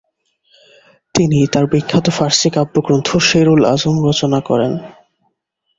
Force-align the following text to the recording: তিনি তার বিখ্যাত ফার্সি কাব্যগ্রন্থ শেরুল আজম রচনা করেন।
তিনি 1.15 1.39
তার 1.53 1.65
বিখ্যাত 1.71 2.05
ফার্সি 2.17 2.49
কাব্যগ্রন্থ 2.55 3.07
শেরুল 3.27 3.61
আজম 3.73 3.95
রচনা 4.07 4.39
করেন। 4.49 4.71